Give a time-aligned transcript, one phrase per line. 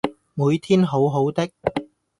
[0.33, 1.47] 每天好好的